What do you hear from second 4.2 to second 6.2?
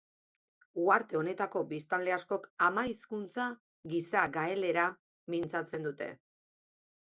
gaelera mintzatzen dute.